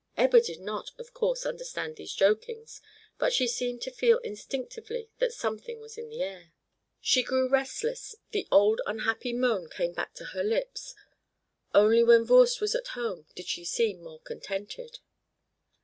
Ebba 0.17 0.41
did 0.41 0.59
not, 0.59 0.89
of 0.97 1.13
course, 1.13 1.45
understand 1.45 1.95
these 1.95 2.11
jokings, 2.11 2.81
but 3.19 3.31
she 3.33 3.45
seemed 3.47 3.83
to 3.83 3.91
feel 3.91 4.17
instinctively 4.23 5.11
that 5.19 5.31
something 5.31 5.79
was 5.79 5.95
in 5.95 6.09
the 6.09 6.23
air. 6.23 6.53
She 6.99 7.21
grew 7.21 7.47
restless, 7.47 8.15
the 8.31 8.47
old 8.51 8.81
unhappy 8.87 9.31
moan 9.31 9.69
came 9.69 9.93
back 9.93 10.15
to 10.15 10.25
her 10.33 10.43
lips; 10.43 10.95
only 11.75 12.03
when 12.03 12.25
Voorst 12.25 12.59
was 12.61 12.73
at 12.73 12.87
home 12.97 13.27
did 13.35 13.45
she 13.45 13.63
seem 13.63 14.01
more 14.01 14.21
contented. 14.21 14.97